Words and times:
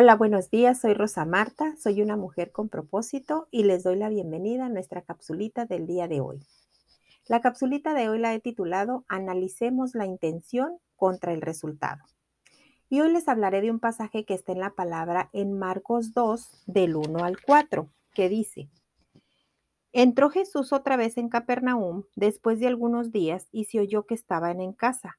Hola, 0.00 0.14
buenos 0.14 0.48
días. 0.48 0.80
Soy 0.80 0.94
Rosa 0.94 1.24
Marta, 1.24 1.74
soy 1.76 2.02
una 2.02 2.16
mujer 2.16 2.52
con 2.52 2.68
propósito 2.68 3.48
y 3.50 3.64
les 3.64 3.82
doy 3.82 3.96
la 3.96 4.08
bienvenida 4.08 4.66
a 4.66 4.68
nuestra 4.68 5.02
capsulita 5.02 5.64
del 5.64 5.88
día 5.88 6.06
de 6.06 6.20
hoy. 6.20 6.38
La 7.26 7.40
capsulita 7.40 7.94
de 7.94 8.08
hoy 8.08 8.20
la 8.20 8.32
he 8.32 8.38
titulado 8.38 9.04
Analicemos 9.08 9.96
la 9.96 10.06
intención 10.06 10.78
contra 10.94 11.32
el 11.32 11.40
resultado. 11.40 12.04
Y 12.88 13.00
hoy 13.00 13.10
les 13.10 13.26
hablaré 13.26 13.60
de 13.60 13.72
un 13.72 13.80
pasaje 13.80 14.24
que 14.24 14.34
está 14.34 14.52
en 14.52 14.60
la 14.60 14.70
palabra 14.70 15.30
en 15.32 15.58
Marcos 15.58 16.14
2, 16.14 16.62
del 16.66 16.94
1 16.94 17.24
al 17.24 17.42
4, 17.42 17.90
que 18.14 18.28
dice, 18.28 18.70
Entró 19.90 20.30
Jesús 20.30 20.72
otra 20.72 20.96
vez 20.96 21.18
en 21.18 21.28
Capernaum 21.28 22.04
después 22.14 22.60
de 22.60 22.68
algunos 22.68 23.10
días 23.10 23.48
y 23.50 23.64
se 23.64 23.80
oyó 23.80 24.06
que 24.06 24.14
estaban 24.14 24.60
en 24.60 24.74
casa 24.74 25.18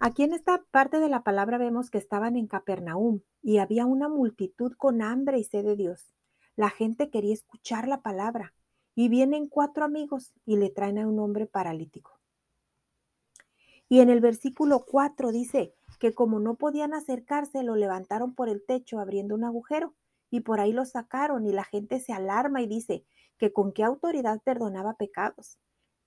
Aquí 0.00 0.22
en 0.22 0.32
esta 0.32 0.64
parte 0.70 1.00
de 1.00 1.08
la 1.08 1.22
palabra 1.22 1.58
vemos 1.58 1.90
que 1.90 1.98
estaban 1.98 2.36
en 2.36 2.46
Capernaum 2.46 3.20
y 3.42 3.58
había 3.58 3.86
una 3.86 4.08
multitud 4.08 4.72
con 4.76 5.02
hambre 5.02 5.38
y 5.38 5.44
sed 5.44 5.64
de 5.64 5.76
Dios. 5.76 6.14
La 6.56 6.70
gente 6.70 7.10
quería 7.10 7.34
escuchar 7.34 7.86
la 7.86 8.02
palabra 8.02 8.54
y 8.94 9.08
vienen 9.08 9.48
cuatro 9.48 9.84
amigos 9.84 10.32
y 10.44 10.56
le 10.56 10.70
traen 10.70 10.98
a 10.98 11.06
un 11.06 11.18
hombre 11.20 11.46
paralítico. 11.46 12.18
Y 13.88 14.00
en 14.00 14.10
el 14.10 14.20
versículo 14.20 14.84
4 14.84 15.32
dice 15.32 15.74
que 15.98 16.12
como 16.12 16.40
no 16.40 16.56
podían 16.56 16.92
acercarse, 16.92 17.62
lo 17.62 17.74
levantaron 17.74 18.34
por 18.34 18.48
el 18.48 18.64
techo 18.64 18.98
abriendo 18.98 19.34
un 19.34 19.44
agujero 19.44 19.94
y 20.30 20.40
por 20.40 20.60
ahí 20.60 20.72
lo 20.72 20.84
sacaron 20.84 21.46
y 21.46 21.52
la 21.52 21.64
gente 21.64 22.00
se 22.00 22.12
alarma 22.12 22.60
y 22.60 22.66
dice 22.66 23.04
que 23.38 23.52
con 23.52 23.72
qué 23.72 23.84
autoridad 23.84 24.42
perdonaba 24.42 24.94
pecados. 24.94 25.58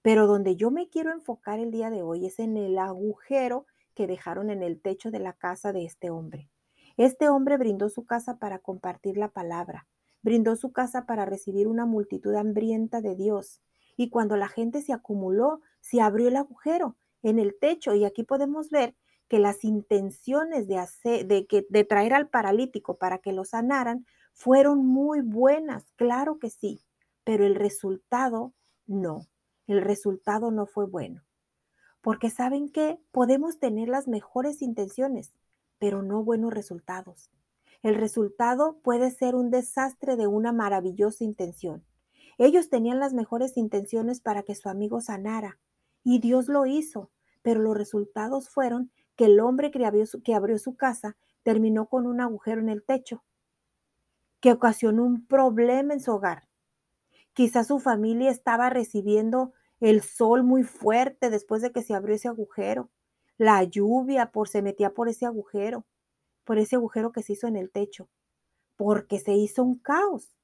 Pero 0.01 0.25
donde 0.25 0.55
yo 0.55 0.71
me 0.71 0.89
quiero 0.89 1.11
enfocar 1.11 1.59
el 1.59 1.71
día 1.71 1.89
de 1.89 2.01
hoy 2.01 2.25
es 2.25 2.39
en 2.39 2.57
el 2.57 2.77
agujero 2.77 3.65
que 3.93 4.07
dejaron 4.07 4.49
en 4.49 4.63
el 4.63 4.81
techo 4.81 5.11
de 5.11 5.19
la 5.19 5.33
casa 5.33 5.73
de 5.73 5.85
este 5.85 6.09
hombre. 6.09 6.49
Este 6.97 7.29
hombre 7.29 7.57
brindó 7.57 7.89
su 7.89 8.05
casa 8.05 8.37
para 8.39 8.59
compartir 8.59 9.17
la 9.17 9.29
palabra, 9.29 9.87
brindó 10.21 10.55
su 10.55 10.71
casa 10.71 11.05
para 11.05 11.25
recibir 11.25 11.67
una 11.67 11.85
multitud 11.85 12.33
hambrienta 12.35 13.01
de 13.01 13.15
Dios. 13.15 13.61
Y 13.95 14.09
cuando 14.09 14.37
la 14.37 14.47
gente 14.47 14.81
se 14.81 14.93
acumuló, 14.93 15.61
se 15.81 16.01
abrió 16.01 16.27
el 16.27 16.35
agujero 16.35 16.97
en 17.21 17.39
el 17.39 17.57
techo 17.59 17.93
y 17.93 18.05
aquí 18.05 18.23
podemos 18.23 18.69
ver 18.69 18.95
que 19.27 19.39
las 19.39 19.63
intenciones 19.63 20.67
de, 20.67 20.77
hacer, 20.77 21.25
de, 21.27 21.45
que, 21.45 21.65
de 21.69 21.83
traer 21.83 22.13
al 22.13 22.27
paralítico 22.27 22.97
para 22.97 23.19
que 23.19 23.31
lo 23.31 23.45
sanaran 23.45 24.05
fueron 24.33 24.85
muy 24.85 25.21
buenas, 25.21 25.91
claro 25.95 26.39
que 26.39 26.49
sí, 26.49 26.81
pero 27.23 27.45
el 27.45 27.55
resultado 27.55 28.53
no 28.87 29.30
el 29.71 29.81
resultado 29.81 30.51
no 30.51 30.65
fue 30.65 30.85
bueno. 30.85 31.23
Porque 32.01 32.29
saben 32.29 32.69
que 32.69 32.99
podemos 33.11 33.59
tener 33.59 33.89
las 33.89 34.07
mejores 34.07 34.61
intenciones, 34.61 35.33
pero 35.79 36.01
no 36.01 36.23
buenos 36.23 36.53
resultados. 36.53 37.31
El 37.83 37.95
resultado 37.95 38.77
puede 38.83 39.09
ser 39.11 39.35
un 39.35 39.49
desastre 39.49 40.15
de 40.15 40.27
una 40.27 40.51
maravillosa 40.51 41.23
intención. 41.23 41.83
Ellos 42.37 42.69
tenían 42.69 42.99
las 42.99 43.13
mejores 43.13 43.57
intenciones 43.57 44.21
para 44.21 44.43
que 44.43 44.55
su 44.55 44.69
amigo 44.69 45.01
sanara, 45.01 45.59
y 46.03 46.19
Dios 46.19 46.47
lo 46.47 46.65
hizo, 46.65 47.11
pero 47.41 47.61
los 47.61 47.77
resultados 47.77 48.49
fueron 48.49 48.91
que 49.15 49.25
el 49.25 49.39
hombre 49.39 49.71
que 49.71 49.85
abrió 49.85 50.05
su, 50.05 50.21
que 50.21 50.33
abrió 50.33 50.57
su 50.57 50.75
casa 50.75 51.17
terminó 51.43 51.87
con 51.87 52.05
un 52.07 52.21
agujero 52.21 52.61
en 52.61 52.69
el 52.69 52.83
techo, 52.83 53.23
que 54.39 54.51
ocasionó 54.51 55.03
un 55.03 55.25
problema 55.25 55.93
en 55.93 55.99
su 55.99 56.11
hogar. 56.11 56.47
Quizás 57.33 57.67
su 57.67 57.79
familia 57.79 58.29
estaba 58.29 58.69
recibiendo 58.69 59.53
el 59.81 60.01
sol 60.01 60.43
muy 60.43 60.63
fuerte 60.63 61.29
después 61.29 61.61
de 61.61 61.71
que 61.71 61.81
se 61.81 61.93
abrió 61.93 62.15
ese 62.15 62.27
agujero, 62.27 62.89
la 63.37 63.63
lluvia 63.63 64.31
por 64.31 64.47
se 64.47 64.61
metía 64.61 64.93
por 64.93 65.09
ese 65.09 65.25
agujero, 65.25 65.85
por 66.45 66.59
ese 66.59 66.75
agujero 66.75 67.11
que 67.11 67.23
se 67.23 67.33
hizo 67.33 67.47
en 67.47 67.55
el 67.55 67.71
techo, 67.71 68.07
porque 68.77 69.19
se 69.19 69.33
hizo 69.33 69.63
un 69.63 69.79
caos. 69.79 70.37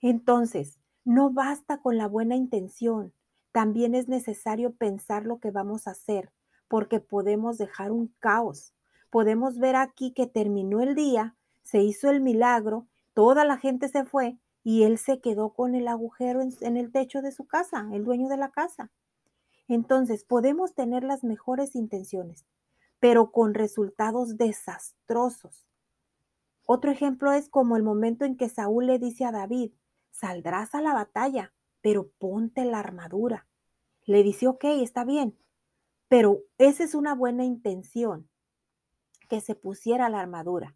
Entonces, 0.00 0.78
no 1.04 1.30
basta 1.30 1.78
con 1.80 1.96
la 1.96 2.08
buena 2.08 2.34
intención, 2.34 3.12
también 3.52 3.94
es 3.94 4.08
necesario 4.08 4.72
pensar 4.72 5.24
lo 5.24 5.38
que 5.38 5.52
vamos 5.52 5.86
a 5.86 5.92
hacer, 5.92 6.32
porque 6.68 7.00
podemos 7.00 7.58
dejar 7.58 7.92
un 7.92 8.12
caos. 8.18 8.74
Podemos 9.08 9.58
ver 9.58 9.76
aquí 9.76 10.12
que 10.12 10.26
terminó 10.26 10.82
el 10.82 10.94
día, 10.94 11.36
se 11.62 11.80
hizo 11.80 12.10
el 12.10 12.20
milagro, 12.20 12.86
toda 13.14 13.44
la 13.44 13.56
gente 13.56 13.88
se 13.88 14.04
fue, 14.04 14.36
y 14.68 14.82
él 14.82 14.98
se 14.98 15.20
quedó 15.20 15.50
con 15.50 15.76
el 15.76 15.86
agujero 15.86 16.40
en, 16.42 16.76
el 16.76 16.90
techo 16.90 17.22
de 17.22 17.30
su 17.30 17.46
casa, 17.46 17.88
el 17.92 18.02
dueño 18.02 18.28
de 18.28 18.36
la 18.36 18.50
casa. 18.50 18.90
Entonces, 19.68 20.24
podemos 20.24 20.74
tener 20.74 21.04
las 21.04 21.22
mejores 21.22 21.76
intenciones, 21.76 22.48
pero 22.98 23.30
con 23.30 23.54
resultados 23.54 24.36
desastrosos. 24.36 25.68
Otro 26.64 26.90
ejemplo 26.90 27.30
es 27.30 27.48
como 27.48 27.76
el 27.76 27.84
momento 27.84 28.24
en 28.24 28.36
que 28.36 28.48
Saúl 28.48 28.86
le 28.86 28.98
dice 28.98 29.24
a 29.24 29.30
David, 29.30 29.70
saldrás 30.10 30.74
a 30.74 30.80
la 30.80 30.94
batalla, 30.94 31.52
pero 31.80 32.08
ponte 32.18 32.64
la 32.64 32.80
armadura. 32.80 33.46
Le 34.04 34.24
dice, 34.24 34.48
ok, 34.48 34.64
está 34.64 35.04
bien, 35.04 35.38
pero 36.08 36.40
esa 36.58 36.82
es 36.82 36.96
una 36.96 37.14
buena 37.14 37.44
intención, 37.44 38.28
que 39.28 39.40
se 39.40 39.54
pusiera 39.54 40.08
la 40.08 40.18
armadura. 40.18 40.74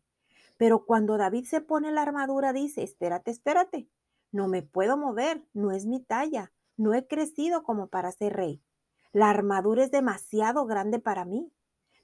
Pero 0.61 0.85
cuando 0.85 1.17
David 1.17 1.47
se 1.47 1.63
pone 1.63 1.91
la 1.91 2.03
armadura, 2.03 2.53
dice, 2.53 2.83
espérate, 2.83 3.31
espérate, 3.31 3.89
no 4.31 4.47
me 4.47 4.61
puedo 4.61 4.99
mover, 4.99 5.43
no 5.55 5.73
es 5.73 5.87
mi 5.87 6.01
talla, 6.01 6.53
no 6.77 6.93
he 6.93 7.07
crecido 7.07 7.63
como 7.63 7.87
para 7.87 8.13
ser 8.13 8.35
rey. 8.35 8.63
La 9.11 9.31
armadura 9.31 9.85
es 9.85 9.91
demasiado 9.91 10.67
grande 10.67 10.99
para 10.99 11.25
mí. 11.25 11.51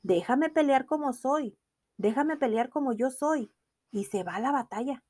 Déjame 0.03 0.49
pelear 0.49 0.87
como 0.87 1.12
soy, 1.12 1.59
déjame 1.99 2.39
pelear 2.39 2.71
como 2.71 2.94
yo 2.94 3.11
soy. 3.11 3.53
Y 3.91 4.05
se 4.05 4.22
va 4.22 4.37
a 4.37 4.41
la 4.41 4.53
batalla. 4.53 5.05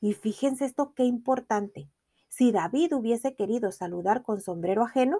Y 0.00 0.14
fíjense 0.14 0.64
esto 0.64 0.94
qué 0.94 1.02
importante. 1.02 1.90
Si 2.28 2.52
David 2.52 2.94
hubiese 2.94 3.34
querido 3.34 3.72
saludar 3.72 4.22
con 4.22 4.40
sombrero 4.40 4.84
ajeno, 4.84 5.18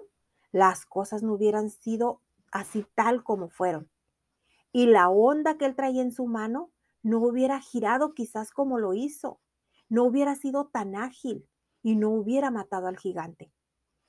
las 0.53 0.85
cosas 0.85 1.21
no 1.21 1.33
hubieran 1.33 1.69
sido 1.69 2.21
así 2.53 2.85
tal 2.95 3.25
como 3.25 3.49
fueron. 3.49 3.89
Y 4.71 4.85
la 4.85 5.09
onda 5.09 5.57
que 5.57 5.65
él 5.65 5.75
traía 5.75 6.01
en 6.01 6.13
su 6.13 6.27
mano 6.27 6.71
no 7.03 7.19
hubiera 7.19 7.59
girado 7.59 8.13
quizás 8.13 8.51
como 8.51 8.79
lo 8.79 8.93
hizo, 8.93 9.39
no 9.89 10.03
hubiera 10.03 10.35
sido 10.35 10.67
tan 10.67 10.95
ágil 10.95 11.47
y 11.81 11.95
no 11.95 12.09
hubiera 12.11 12.51
matado 12.51 12.87
al 12.87 12.97
gigante. 12.97 13.51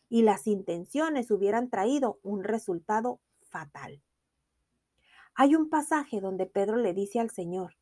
Y 0.08 0.22
las 0.22 0.46
intenciones 0.46 1.30
hubieran 1.30 1.70
traído 1.70 2.20
un 2.22 2.44
resultado 2.44 3.20
fatal. 3.40 4.02
Hay 5.34 5.54
un 5.54 5.70
pasaje 5.70 6.20
donde 6.20 6.46
Pedro 6.46 6.76
le 6.76 6.92
dice 6.92 7.18
al 7.18 7.30
Señor, 7.30 7.76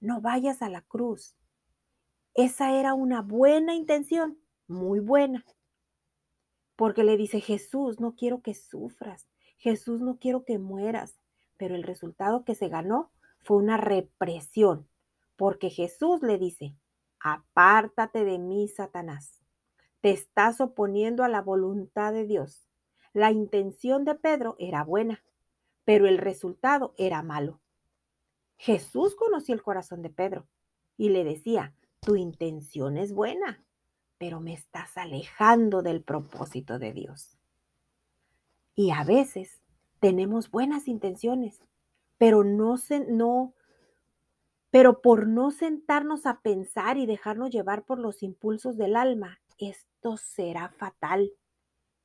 no 0.00 0.20
vayas 0.20 0.62
a 0.62 0.68
la 0.68 0.82
cruz. 0.82 1.36
Esa 2.34 2.72
era 2.72 2.94
una 2.94 3.22
buena 3.22 3.74
intención, 3.74 4.38
muy 4.66 4.98
buena. 4.98 5.44
Porque 6.74 7.04
le 7.04 7.16
dice, 7.16 7.40
Jesús, 7.40 8.00
no 8.00 8.16
quiero 8.16 8.42
que 8.42 8.54
sufras, 8.54 9.28
Jesús, 9.58 10.00
no 10.00 10.18
quiero 10.18 10.44
que 10.44 10.58
mueras. 10.58 11.20
Pero 11.56 11.76
el 11.76 11.84
resultado 11.84 12.44
que 12.44 12.56
se 12.56 12.68
ganó 12.68 13.12
fue 13.42 13.58
una 13.58 13.76
represión, 13.76 14.88
porque 15.36 15.70
Jesús 15.70 16.22
le 16.22 16.38
dice, 16.38 16.76
apártate 17.20 18.24
de 18.24 18.38
mí, 18.38 18.68
Satanás. 18.68 19.42
Te 20.00 20.10
estás 20.10 20.60
oponiendo 20.60 21.24
a 21.24 21.28
la 21.28 21.42
voluntad 21.42 22.12
de 22.12 22.26
Dios. 22.26 22.66
La 23.12 23.30
intención 23.30 24.04
de 24.04 24.14
Pedro 24.14 24.56
era 24.58 24.84
buena, 24.84 25.22
pero 25.84 26.06
el 26.06 26.18
resultado 26.18 26.94
era 26.96 27.22
malo. 27.22 27.60
Jesús 28.56 29.14
conocía 29.14 29.54
el 29.54 29.62
corazón 29.62 30.02
de 30.02 30.10
Pedro 30.10 30.48
y 30.96 31.10
le 31.10 31.24
decía, 31.24 31.74
tu 32.00 32.16
intención 32.16 32.96
es 32.96 33.12
buena, 33.12 33.64
pero 34.18 34.40
me 34.40 34.54
estás 34.54 34.96
alejando 34.96 35.82
del 35.82 36.02
propósito 36.02 36.78
de 36.78 36.92
Dios. 36.92 37.36
Y 38.74 38.90
a 38.90 39.04
veces 39.04 39.60
tenemos 40.00 40.50
buenas 40.50 40.88
intenciones, 40.88 41.64
pero 42.22 42.44
no, 42.44 42.76
se, 42.76 43.00
no, 43.00 43.52
pero 44.70 45.02
por 45.02 45.26
no 45.26 45.50
sentarnos 45.50 46.24
a 46.24 46.40
pensar 46.40 46.96
y 46.96 47.04
dejarnos 47.04 47.50
llevar 47.50 47.84
por 47.84 47.98
los 47.98 48.22
impulsos 48.22 48.76
del 48.76 48.94
alma, 48.94 49.40
esto 49.58 50.16
será 50.16 50.68
fatal 50.68 51.32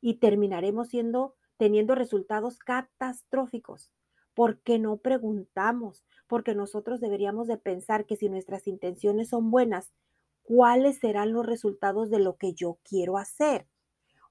y 0.01 0.15
terminaremos 0.15 0.87
siendo 0.87 1.35
teniendo 1.57 1.93
resultados 1.93 2.57
catastróficos. 2.57 3.91
Porque 4.33 4.79
no 4.79 4.97
preguntamos, 4.97 6.03
porque 6.25 6.55
nosotros 6.55 6.99
deberíamos 6.99 7.45
de 7.45 7.57
pensar 7.57 8.07
que 8.07 8.15
si 8.15 8.27
nuestras 8.27 8.65
intenciones 8.65 9.29
son 9.29 9.51
buenas, 9.51 9.93
cuáles 10.41 10.97
serán 10.97 11.31
los 11.31 11.45
resultados 11.45 12.09
de 12.09 12.17
lo 12.17 12.37
que 12.37 12.55
yo 12.55 12.79
quiero 12.81 13.19
hacer. 13.19 13.67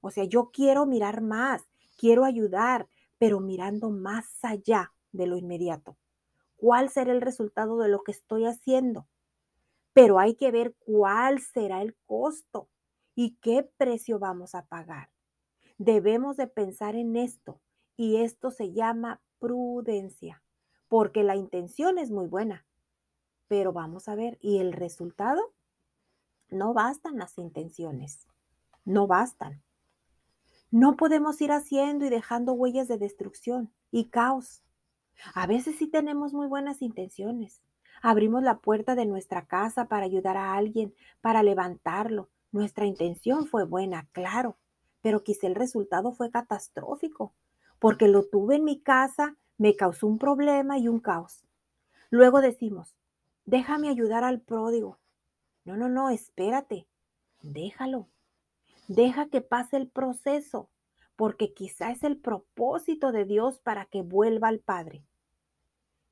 O 0.01 0.11
sea, 0.11 0.25
yo 0.25 0.51
quiero 0.51 0.85
mirar 0.85 1.21
más, 1.21 1.63
quiero 1.97 2.25
ayudar, 2.25 2.89
pero 3.17 3.39
mirando 3.39 3.89
más 3.89 4.25
allá 4.43 4.91
de 5.17 5.27
lo 5.27 5.37
inmediato. 5.37 5.97
¿Cuál 6.55 6.89
será 6.89 7.11
el 7.11 7.21
resultado 7.21 7.77
de 7.77 7.89
lo 7.89 8.03
que 8.03 8.11
estoy 8.11 8.45
haciendo? 8.45 9.07
Pero 9.93 10.19
hay 10.19 10.35
que 10.35 10.51
ver 10.51 10.75
cuál 10.79 11.39
será 11.41 11.81
el 11.81 11.95
costo 12.05 12.69
y 13.15 13.35
qué 13.41 13.63
precio 13.77 14.19
vamos 14.19 14.55
a 14.55 14.65
pagar. 14.65 15.09
Debemos 15.77 16.37
de 16.37 16.47
pensar 16.47 16.95
en 16.95 17.15
esto 17.15 17.59
y 17.95 18.17
esto 18.17 18.51
se 18.51 18.73
llama 18.73 19.21
prudencia, 19.39 20.43
porque 20.87 21.23
la 21.23 21.35
intención 21.35 21.97
es 21.97 22.11
muy 22.11 22.27
buena, 22.27 22.65
pero 23.47 23.73
vamos 23.73 24.07
a 24.07 24.15
ver, 24.15 24.37
¿y 24.41 24.59
el 24.59 24.73
resultado? 24.73 25.53
No 26.49 26.73
bastan 26.73 27.17
las 27.17 27.37
intenciones, 27.37 28.27
no 28.85 29.07
bastan. 29.07 29.63
No 30.69 30.95
podemos 30.97 31.39
ir 31.41 31.51
haciendo 31.51 32.05
y 32.05 32.09
dejando 32.09 32.53
huellas 32.53 32.87
de 32.87 32.97
destrucción 32.97 33.71
y 33.89 34.05
caos. 34.05 34.61
A 35.33 35.47
veces 35.47 35.75
sí 35.77 35.87
tenemos 35.87 36.33
muy 36.33 36.47
buenas 36.47 36.81
intenciones. 36.81 37.61
Abrimos 38.01 38.43
la 38.43 38.59
puerta 38.59 38.95
de 38.95 39.05
nuestra 39.05 39.45
casa 39.45 39.85
para 39.85 40.05
ayudar 40.05 40.37
a 40.37 40.53
alguien, 40.53 40.93
para 41.21 41.43
levantarlo. 41.43 42.29
Nuestra 42.51 42.85
intención 42.85 43.47
fue 43.47 43.65
buena, 43.65 44.07
claro, 44.11 44.57
pero 45.01 45.23
quizá 45.23 45.47
el 45.47 45.55
resultado 45.55 46.11
fue 46.13 46.31
catastrófico, 46.31 47.33
porque 47.79 48.07
lo 48.07 48.23
tuve 48.23 48.55
en 48.55 48.63
mi 48.63 48.79
casa, 48.79 49.35
me 49.57 49.75
causó 49.75 50.07
un 50.07 50.17
problema 50.17 50.77
y 50.77 50.87
un 50.87 50.99
caos. 50.99 51.43
Luego 52.09 52.41
decimos, 52.41 52.95
déjame 53.45 53.89
ayudar 53.89 54.23
al 54.23 54.39
pródigo. 54.39 54.99
No, 55.65 55.75
no, 55.75 55.89
no, 55.89 56.09
espérate, 56.09 56.87
déjalo. 57.41 58.07
Deja 58.87 59.27
que 59.27 59.41
pase 59.41 59.75
el 59.75 59.89
proceso, 59.89 60.69
porque 61.17 61.53
quizá 61.53 61.91
es 61.91 62.03
el 62.03 62.17
propósito 62.17 63.11
de 63.11 63.25
Dios 63.25 63.59
para 63.59 63.85
que 63.85 64.03
vuelva 64.03 64.47
al 64.47 64.59
Padre. 64.59 65.03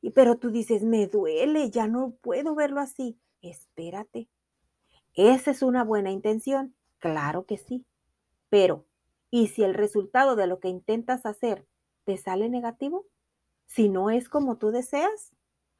Y 0.01 0.09
pero 0.09 0.37
tú 0.37 0.51
dices, 0.51 0.83
me 0.83 1.07
duele, 1.07 1.69
ya 1.69 1.87
no 1.87 2.15
puedo 2.21 2.55
verlo 2.55 2.81
así. 2.81 3.17
Espérate. 3.41 4.27
¿Esa 5.13 5.51
es 5.51 5.61
una 5.61 5.83
buena 5.83 6.11
intención? 6.11 6.75
Claro 6.99 7.45
que 7.45 7.57
sí. 7.57 7.85
Pero, 8.49 8.85
¿y 9.29 9.47
si 9.47 9.63
el 9.63 9.73
resultado 9.73 10.35
de 10.35 10.47
lo 10.47 10.59
que 10.59 10.67
intentas 10.67 11.25
hacer 11.25 11.65
te 12.03 12.17
sale 12.17 12.49
negativo? 12.49 13.05
Si 13.67 13.89
no 13.89 14.09
es 14.09 14.27
como 14.27 14.57
tú 14.57 14.71
deseas, 14.71 15.33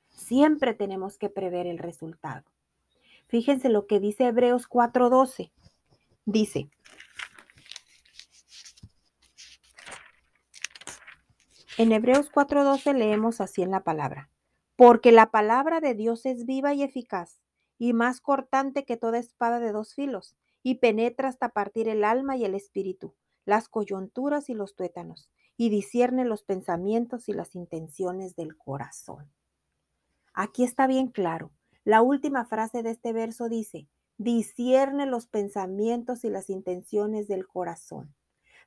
siempre 0.10 0.74
tenemos 0.74 1.18
que 1.18 1.30
prever 1.30 1.68
el 1.68 1.80
resultado. 1.80 2.46
Fíjense 3.28 3.70
lo 3.70 3.88
que 3.88 4.00
dice 4.00 4.26
Hebreos 4.26 4.68
4:12. 4.68 5.52
Dice, 6.26 6.70
en 11.78 11.92
Hebreos 11.92 12.30
4:12 12.32 12.94
leemos 12.94 13.42
así 13.42 13.62
en 13.62 13.72
la 13.72 13.84
palabra, 13.84 14.30
porque 14.76 15.12
la 15.12 15.32
palabra 15.32 15.82
de 15.82 15.94
Dios 15.94 16.26
es 16.26 16.46
viva 16.46 16.74
y 16.74 16.84
eficaz 16.84 17.42
y 17.78 17.94
más 17.94 18.22
cortante 18.22 18.86
que 18.86 18.98
toda 18.98 19.20
espada 19.20 19.60
de 19.60 19.72
dos 19.72 19.94
filos, 19.94 20.36
y 20.64 20.76
penetra 20.76 21.30
hasta 21.30 21.50
partir 21.50 21.88
el 21.90 22.04
alma 22.04 22.38
y 22.38 22.46
el 22.46 22.56
espíritu, 22.56 23.14
las 23.46 23.68
coyunturas 23.68 24.50
y 24.50 24.54
los 24.54 24.76
tuétanos, 24.76 25.30
y 25.58 25.70
discierne 25.70 26.26
los 26.26 26.44
pensamientos 26.44 27.30
y 27.30 27.34
las 27.34 27.54
intenciones 27.54 28.36
del 28.36 28.58
corazón. 28.58 29.30
Aquí 30.34 30.64
está 30.64 30.88
bien 30.88 31.10
claro. 31.10 31.52
La 31.84 32.02
última 32.02 32.46
frase 32.46 32.82
de 32.82 32.92
este 32.92 33.14
verso 33.14 33.48
dice, 33.48 33.88
discierne 34.18 35.06
los 35.06 35.28
pensamientos 35.28 36.24
y 36.24 36.30
las 36.30 36.50
intenciones 36.50 37.28
del 37.28 37.46
corazón. 37.46 38.16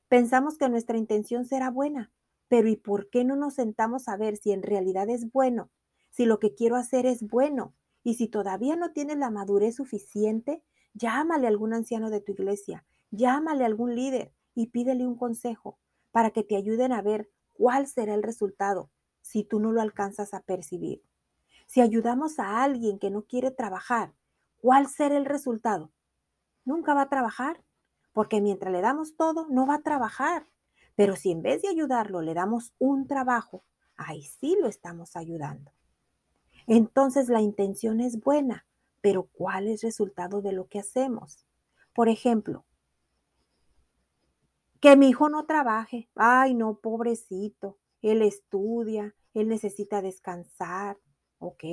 Pensamos 0.07 0.57
que 0.57 0.69
nuestra 0.69 0.97
intención 0.97 1.45
será 1.45 1.69
buena, 1.69 2.11
pero 2.49 2.67
¿y 2.67 2.75
por 2.75 3.09
qué 3.09 3.23
no 3.23 3.35
nos 3.35 3.53
sentamos 3.53 4.09
a 4.09 4.17
ver 4.17 4.35
si 4.35 4.51
en 4.51 4.61
realidad 4.61 5.09
es 5.09 5.31
bueno? 5.31 5.69
Si 6.09 6.25
lo 6.25 6.39
que 6.39 6.53
quiero 6.53 6.75
hacer 6.75 7.05
es 7.05 7.23
bueno. 7.23 7.73
Y 8.03 8.15
si 8.15 8.27
todavía 8.27 8.75
no 8.75 8.91
tienes 8.91 9.17
la 9.17 9.29
madurez 9.29 9.75
suficiente, 9.75 10.63
llámale 10.93 11.45
a 11.45 11.49
algún 11.49 11.73
anciano 11.73 12.09
de 12.09 12.21
tu 12.21 12.33
iglesia, 12.33 12.85
llámale 13.11 13.63
a 13.63 13.67
algún 13.67 13.95
líder 13.95 14.33
y 14.55 14.67
pídele 14.67 15.05
un 15.05 15.15
consejo 15.15 15.79
para 16.11 16.31
que 16.31 16.43
te 16.43 16.55
ayuden 16.57 16.91
a 16.91 17.01
ver 17.01 17.29
cuál 17.53 17.87
será 17.87 18.13
el 18.15 18.23
resultado 18.23 18.89
si 19.21 19.43
tú 19.43 19.59
no 19.59 19.71
lo 19.71 19.81
alcanzas 19.81 20.33
a 20.33 20.41
percibir. 20.41 21.03
Si 21.67 21.81
ayudamos 21.81 22.39
a 22.39 22.63
alguien 22.63 22.99
que 22.99 23.11
no 23.11 23.23
quiere 23.23 23.51
trabajar 23.51 24.13
¿Cuál 24.61 24.87
será 24.87 25.15
el 25.15 25.25
resultado? 25.25 25.89
Nunca 26.65 26.93
va 26.93 27.03
a 27.03 27.09
trabajar, 27.09 27.63
porque 28.11 28.41
mientras 28.41 28.73
le 28.73 28.81
damos 28.81 29.15
todo, 29.15 29.47
no 29.49 29.65
va 29.65 29.75
a 29.75 29.81
trabajar. 29.81 30.47
Pero 30.99 31.15
si 31.15 31.31
en 31.31 31.41
vez 31.41 31.61
de 31.61 31.69
ayudarlo 31.69 32.21
le 32.21 32.33
damos 32.33 32.73
un 32.77 33.07
trabajo, 33.07 33.63
ahí 33.95 34.25
sí 34.25 34.57
lo 34.59 34.67
estamos 34.67 35.15
ayudando. 35.15 35.71
Entonces 36.67 37.29
la 37.29 37.39
intención 37.39 38.01
es 38.01 38.19
buena, 38.19 38.67
pero 38.99 39.29
¿cuál 39.31 39.69
es 39.69 39.81
el 39.81 39.91
resultado 39.91 40.41
de 40.41 40.51
lo 40.51 40.67
que 40.67 40.77
hacemos? 40.77 41.45
Por 41.93 42.09
ejemplo, 42.09 42.65
que 44.81 44.97
mi 44.97 45.07
hijo 45.07 45.29
no 45.29 45.45
trabaje. 45.45 46.09
Ay, 46.15 46.53
no, 46.53 46.79
pobrecito. 46.79 47.77
Él 48.01 48.21
estudia, 48.21 49.15
él 49.33 49.47
necesita 49.47 50.01
descansar. 50.01 50.97
Ok, 51.37 51.63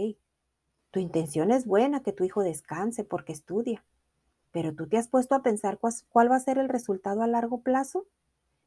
tu 0.93 1.00
intención 1.00 1.50
es 1.50 1.67
buena, 1.67 2.05
que 2.05 2.12
tu 2.12 2.23
hijo 2.23 2.44
descanse 2.44 3.02
porque 3.02 3.32
estudia, 3.32 3.84
pero 4.52 4.73
tú 4.73 4.87
te 4.87 4.99
has 4.99 5.08
puesto 5.08 5.34
a 5.34 5.43
pensar 5.43 5.81
cuál 5.81 6.31
va 6.31 6.37
a 6.37 6.38
ser 6.38 6.58
el 6.58 6.69
resultado 6.69 7.23
a 7.23 7.26
largo 7.26 7.62
plazo. 7.62 8.06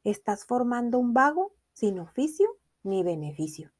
Estás 0.04 0.44
formando 0.44 0.98
un 0.98 1.14
vago 1.14 1.52
sin 1.72 1.98
oficio 1.98 2.56
ni 2.82 3.02
beneficio. 3.02 3.70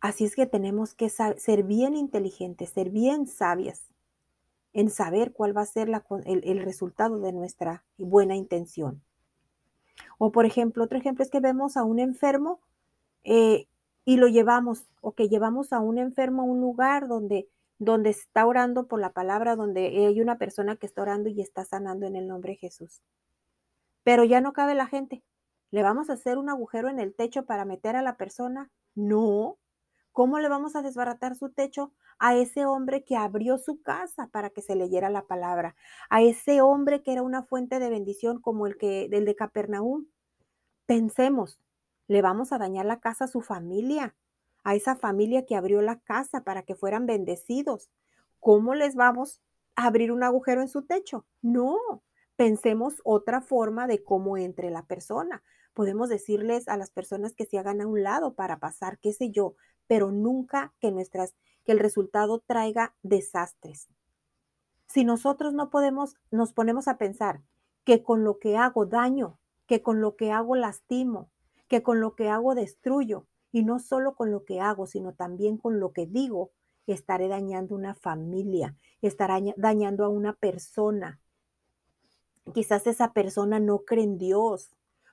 Así 0.00 0.24
es 0.24 0.34
que 0.34 0.46
tenemos 0.46 0.94
que 0.94 1.10
ser 1.10 1.62
bien 1.62 1.94
inteligentes, 1.94 2.70
ser 2.70 2.90
bien 2.90 3.26
sabias 3.26 3.90
en 4.72 4.88
saber 4.88 5.32
cuál 5.32 5.56
va 5.56 5.62
a 5.62 5.66
ser 5.66 5.90
el, 6.24 6.62
resultado 6.62 7.18
de 7.20 7.32
nuestra 7.32 7.84
buena 7.98 8.36
intención. 8.36 9.02
O 10.16 10.32
por 10.32 10.46
ejemplo, 10.46 10.84
otro 10.84 10.96
ejemplo 10.96 11.22
es 11.22 11.30
que 11.30 11.40
vemos 11.40 11.76
a 11.76 11.84
un 11.84 11.98
enfermo 11.98 12.60
eh, 13.24 13.66
y 14.04 14.16
lo 14.16 14.28
llevamos 14.28 14.84
o 15.02 15.12
que 15.12 15.28
llevamos 15.28 15.72
a 15.72 15.80
un 15.80 15.98
enfermo 15.98 16.42
a 16.42 16.44
un 16.46 16.60
lugar 16.60 17.08
donde 17.08 17.48
donde 17.80 18.10
está 18.10 18.46
orando 18.46 18.86
por 18.86 19.00
la 19.00 19.10
palabra, 19.10 19.56
donde 19.56 19.86
hay 19.86 20.20
una 20.20 20.36
persona 20.36 20.76
que 20.76 20.86
está 20.86 21.00
orando 21.00 21.30
y 21.30 21.40
está 21.40 21.64
sanando 21.64 22.06
en 22.06 22.14
el 22.14 22.28
nombre 22.28 22.52
de 22.52 22.58
Jesús. 22.58 23.00
Pero 24.02 24.24
ya 24.24 24.40
no 24.40 24.52
cabe 24.52 24.74
la 24.74 24.86
gente. 24.86 25.22
¿Le 25.70 25.82
vamos 25.82 26.10
a 26.10 26.14
hacer 26.14 26.38
un 26.38 26.48
agujero 26.48 26.88
en 26.88 26.98
el 26.98 27.14
techo 27.14 27.44
para 27.44 27.64
meter 27.64 27.96
a 27.96 28.02
la 28.02 28.16
persona? 28.16 28.70
No. 28.94 29.58
¿Cómo 30.12 30.40
le 30.40 30.48
vamos 30.48 30.74
a 30.74 30.82
desbaratar 30.82 31.36
su 31.36 31.50
techo 31.50 31.92
a 32.18 32.34
ese 32.34 32.66
hombre 32.66 33.04
que 33.04 33.16
abrió 33.16 33.58
su 33.58 33.80
casa 33.80 34.28
para 34.32 34.50
que 34.50 34.62
se 34.62 34.74
leyera 34.74 35.08
la 35.10 35.26
palabra? 35.26 35.76
A 36.08 36.22
ese 36.22 36.60
hombre 36.60 37.02
que 37.02 37.12
era 37.12 37.22
una 37.22 37.44
fuente 37.44 37.78
de 37.78 37.90
bendición 37.90 38.40
como 38.40 38.66
el 38.66 38.76
que 38.76 39.08
del 39.08 39.24
de 39.24 39.36
Capernaum. 39.36 40.06
Pensemos, 40.86 41.60
le 42.08 42.22
vamos 42.22 42.52
a 42.52 42.58
dañar 42.58 42.86
la 42.86 42.98
casa 42.98 43.26
a 43.26 43.28
su 43.28 43.40
familia, 43.40 44.16
a 44.64 44.74
esa 44.74 44.96
familia 44.96 45.46
que 45.46 45.54
abrió 45.54 45.80
la 45.80 46.00
casa 46.00 46.42
para 46.42 46.64
que 46.64 46.74
fueran 46.74 47.06
bendecidos. 47.06 47.88
¿Cómo 48.40 48.74
les 48.74 48.96
vamos 48.96 49.40
a 49.76 49.86
abrir 49.86 50.10
un 50.10 50.24
agujero 50.24 50.60
en 50.62 50.68
su 50.68 50.82
techo? 50.82 51.24
No, 51.40 52.02
pensemos 52.40 53.02
otra 53.04 53.42
forma 53.42 53.86
de 53.86 54.02
cómo 54.02 54.38
entre 54.38 54.70
la 54.70 54.86
persona. 54.86 55.42
Podemos 55.74 56.08
decirles 56.08 56.68
a 56.68 56.78
las 56.78 56.90
personas 56.90 57.34
que 57.34 57.44
se 57.44 57.58
hagan 57.58 57.82
a 57.82 57.86
un 57.86 58.02
lado 58.02 58.32
para 58.32 58.58
pasar, 58.58 58.98
qué 58.98 59.12
sé 59.12 59.30
yo, 59.30 59.56
pero 59.86 60.10
nunca 60.10 60.72
que 60.80 60.90
nuestras 60.90 61.34
que 61.66 61.72
el 61.72 61.78
resultado 61.78 62.38
traiga 62.38 62.94
desastres. 63.02 63.90
Si 64.86 65.04
nosotros 65.04 65.52
no 65.52 65.68
podemos 65.68 66.14
nos 66.30 66.54
ponemos 66.54 66.88
a 66.88 66.96
pensar 66.96 67.42
que 67.84 68.02
con 68.02 68.24
lo 68.24 68.38
que 68.38 68.56
hago 68.56 68.86
daño, 68.86 69.38
que 69.66 69.82
con 69.82 70.00
lo 70.00 70.16
que 70.16 70.32
hago 70.32 70.56
lastimo, 70.56 71.30
que 71.68 71.82
con 71.82 72.00
lo 72.00 72.14
que 72.14 72.30
hago 72.30 72.54
destruyo, 72.54 73.26
y 73.52 73.64
no 73.64 73.78
solo 73.80 74.14
con 74.14 74.30
lo 74.30 74.46
que 74.46 74.62
hago, 74.62 74.86
sino 74.86 75.12
también 75.12 75.58
con 75.58 75.78
lo 75.78 75.92
que 75.92 76.06
digo, 76.06 76.52
estaré 76.86 77.28
dañando 77.28 77.74
una 77.74 77.94
familia, 77.94 78.76
estaré 79.02 79.52
dañando 79.58 80.06
a 80.06 80.08
una 80.08 80.32
persona. 80.32 81.20
Quizás 82.54 82.86
esa 82.86 83.12
persona 83.12 83.60
no 83.60 83.80
cree 83.80 84.04
en 84.04 84.18
Dios, 84.18 84.70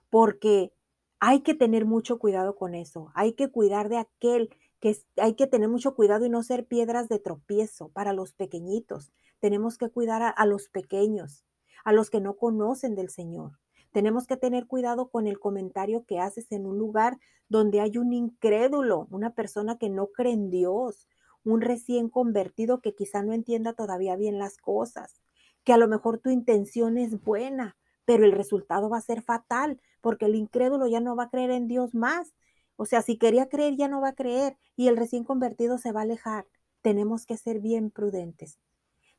porque 0.09 0.73
hay 1.19 1.41
que 1.41 1.53
tener 1.53 1.85
mucho 1.85 2.19
cuidado 2.19 2.55
con 2.55 2.75
eso, 2.75 3.11
hay 3.13 3.33
que 3.33 3.49
cuidar 3.49 3.89
de 3.89 3.97
aquel 3.97 4.49
que 4.79 4.95
hay 5.17 5.33
que 5.33 5.47
tener 5.47 5.69
mucho 5.69 5.95
cuidado 5.95 6.25
y 6.25 6.29
no 6.29 6.43
ser 6.43 6.65
piedras 6.65 7.09
de 7.09 7.19
tropiezo 7.19 7.89
para 7.89 8.13
los 8.13 8.33
pequeñitos. 8.33 9.11
Tenemos 9.39 9.77
que 9.77 9.89
cuidar 9.89 10.33
a 10.35 10.45
los 10.45 10.69
pequeños, 10.69 11.45
a 11.83 11.91
los 11.91 12.09
que 12.09 12.21
no 12.21 12.35
conocen 12.35 12.93
del 12.95 13.09
Señor. 13.09 13.59
Tenemos 13.91 14.27
que 14.27 14.37
tener 14.37 14.67
cuidado 14.67 15.09
con 15.09 15.25
el 15.25 15.39
comentario 15.39 16.05
que 16.05 16.19
haces 16.19 16.51
en 16.51 16.67
un 16.67 16.77
lugar 16.77 17.17
donde 17.49 17.81
hay 17.81 17.97
un 17.97 18.13
incrédulo, 18.13 19.07
una 19.09 19.33
persona 19.33 19.77
que 19.77 19.89
no 19.89 20.07
cree 20.07 20.33
en 20.33 20.51
Dios, 20.51 21.07
un 21.43 21.61
recién 21.61 22.09
convertido 22.09 22.81
que 22.81 22.93
quizá 22.93 23.23
no 23.23 23.33
entienda 23.33 23.73
todavía 23.73 24.15
bien 24.15 24.37
las 24.37 24.57
cosas, 24.57 25.21
que 25.67 25.73
a 25.73 25.77
lo 25.77 25.89
mejor 25.89 26.19
tu 26.19 26.29
intención 26.29 26.97
es 26.97 27.21
buena, 27.21 27.75
pero 28.05 28.23
el 28.23 28.31
resultado 28.31 28.89
va 28.89 28.99
a 28.99 29.01
ser 29.01 29.21
fatal, 29.21 29.81
porque 29.99 30.23
el 30.23 30.35
incrédulo 30.35 30.87
ya 30.87 31.01
no 31.01 31.17
va 31.17 31.23
a 31.23 31.29
creer 31.29 31.51
en 31.51 31.67
Dios 31.67 31.93
más. 31.93 32.33
O 32.77 32.85
sea, 32.85 33.01
si 33.01 33.17
quería 33.17 33.49
creer, 33.49 33.75
ya 33.75 33.89
no 33.89 33.99
va 33.99 34.07
a 34.07 34.15
creer 34.15 34.55
y 34.77 34.87
el 34.87 34.95
recién 34.95 35.25
convertido 35.25 35.77
se 35.77 35.91
va 35.91 35.99
a 35.99 36.03
alejar. 36.03 36.47
Tenemos 36.81 37.25
que 37.25 37.35
ser 37.35 37.59
bien 37.59 37.91
prudentes. 37.91 38.61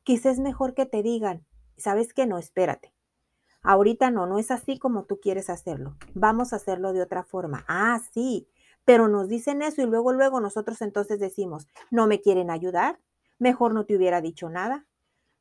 Quizás 0.01 0.37
es 0.37 0.39
mejor 0.39 0.73
que 0.73 0.87
te 0.87 1.03
digan, 1.03 1.45
¿sabes 1.77 2.15
qué? 2.15 2.25
No, 2.25 2.39
espérate. 2.39 2.95
Ahorita 3.61 4.09
no, 4.09 4.25
no 4.25 4.39
es 4.39 4.49
así 4.49 4.79
como 4.79 5.03
tú 5.03 5.19
quieres 5.19 5.51
hacerlo. 5.51 5.97
Vamos 6.15 6.51
a 6.51 6.55
hacerlo 6.55 6.93
de 6.93 7.03
otra 7.03 7.23
forma. 7.23 7.63
Ah, 7.67 8.01
sí, 8.11 8.47
pero 8.85 9.07
nos 9.07 9.29
dicen 9.29 9.61
eso 9.61 9.83
y 9.83 9.85
luego, 9.85 10.13
luego 10.13 10.41
nosotros 10.41 10.81
entonces 10.81 11.19
decimos, 11.19 11.67
no 11.91 12.07
me 12.07 12.21
quieren 12.21 12.49
ayudar, 12.49 12.99
mejor 13.37 13.75
no 13.75 13.85
te 13.85 13.95
hubiera 13.95 14.19
dicho 14.19 14.49
nada. 14.49 14.87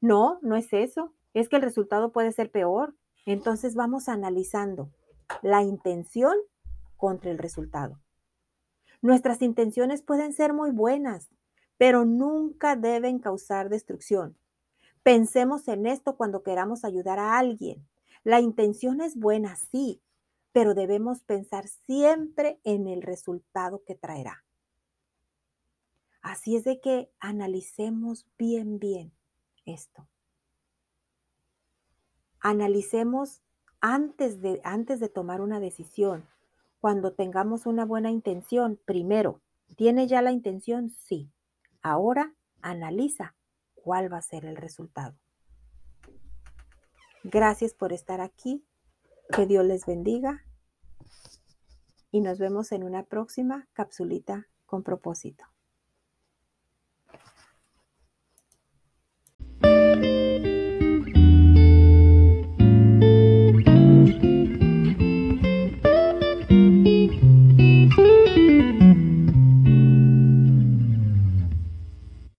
No, 0.01 0.39
no 0.43 0.57
es 0.57 0.73
eso. 0.73 1.13
Es 1.35 1.49
que 1.49 1.57
el 1.57 1.63
resultado 1.63 2.13
puede 2.13 2.33
ser 2.33 2.51
peor. 2.51 2.95
Entonces 3.27 3.75
vamos 3.75 4.09
analizando 4.09 4.91
la 5.43 5.63
intención 5.63 6.35
contra 6.97 7.31
el 7.31 7.39
resultado. 7.39 8.01
Nuestras 9.03 9.43
intenciones 9.43 10.03
pueden 10.03 10.33
ser 10.33 10.53
muy 10.53 10.71
buenas, 10.71 11.29
pero 11.77 12.05
nunca 12.05 12.75
deben 12.75 13.19
causar 13.19 13.69
destrucción. 13.69 14.37
Pensemos 15.03 15.69
en 15.69 15.87
esto 15.87 16.17
cuando 16.17 16.43
queramos 16.43 16.85
ayudar 16.85 17.19
a 17.19 17.39
alguien. 17.39 17.87
La 18.25 18.41
intención 18.41 19.01
es 19.01 19.17
buena, 19.17 19.57
sí, 19.57 20.03
pero 20.53 20.75
debemos 20.75 21.23
pensar 21.23 21.69
siempre 21.87 22.59
en 22.65 22.89
el 22.89 23.03
resultado 23.03 23.85
que 23.85 23.95
traerá. 23.95 24.45
Así 26.21 26.57
es 26.57 26.65
de 26.65 26.81
que 26.81 27.11
analicemos 27.21 28.27
bien, 28.37 28.79
bien 28.79 29.13
esto. 29.73 30.07
Analicemos 32.41 33.43
antes 33.81 34.41
de, 34.41 34.61
antes 34.65 35.01
de 35.01 35.09
tomar 35.09 35.41
una 35.41 35.61
decisión. 35.61 36.27
Cuando 36.81 37.13
tengamos 37.13 37.67
una 37.67 37.85
buena 37.85 38.11
intención, 38.11 38.79
primero, 38.85 39.41
¿tiene 39.77 40.07
ya 40.07 40.23
la 40.23 40.33
intención? 40.33 40.91
Sí. 40.91 41.31
Ahora 41.83 42.35
analiza 42.63 43.35
cuál 43.75 44.13
va 44.13 44.19
a 44.19 44.23
ser 44.23 44.45
el 44.45 44.57
resultado. 44.57 45.17
Gracias 47.25 47.75
por 47.75 47.93
estar 47.93 48.21
aquí. 48.21 48.65
Que 49.35 49.47
Dios 49.47 49.65
les 49.65 49.85
bendiga. 49.85 50.45
Y 52.11 52.21
nos 52.21 52.39
vemos 52.39 52.73
en 52.73 52.85
una 52.85 53.03
próxima 53.03 53.69
capsulita 53.75 54.49
con 54.65 54.83
propósito. 54.83 55.45